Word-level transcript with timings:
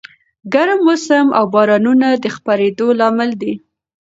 ګرم 0.53 0.79
موسم 0.87 1.27
او 1.37 1.45
بارانونه 1.53 2.07
د 2.23 2.25
خپرېدو 2.35 2.87
لامل 2.99 3.31
دي. 3.41 3.53